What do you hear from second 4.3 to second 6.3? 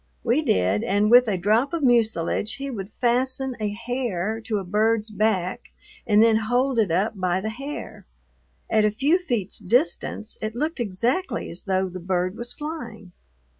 to a bird's back and